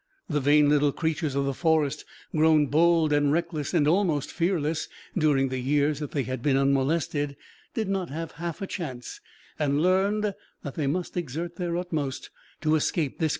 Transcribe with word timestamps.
The 0.27 0.39
vain 0.39 0.67
little 0.67 0.91
creatures 0.91 1.35
of 1.35 1.45
the 1.45 1.53
forest, 1.53 2.05
grown 2.35 2.65
bold 2.65 3.13
and 3.13 3.31
reckless 3.31 3.71
and 3.71 3.87
almost 3.87 4.31
fearless 4.31 4.87
during 5.15 5.49
the 5.49 5.59
years 5.59 5.99
that 5.99 6.09
they 6.09 6.23
had 6.23 6.41
been 6.41 6.57
unmolested, 6.57 7.37
did 7.75 7.87
not 7.87 8.09
have 8.09 8.31
half 8.31 8.63
a 8.63 8.65
chance, 8.65 9.21
and 9.59 9.79
learned 9.83 10.33
that 10.63 10.73
they 10.73 10.87
must 10.87 11.15
exert 11.17 11.57
their 11.57 11.77
utmost 11.77 12.31
to 12.61 12.73
escape 12.73 13.19
this 13.19 13.19
cruel 13.19 13.19
forager. 13.19 13.29